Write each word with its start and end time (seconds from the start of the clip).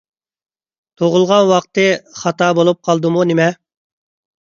تۇغۇلغان 1.01 1.45
ۋاقتى 1.53 1.87
خاتا 2.23 2.51
بولۇپ 2.63 2.83
قالدىمۇ 2.91 3.31
نېمە؟ 3.33 3.51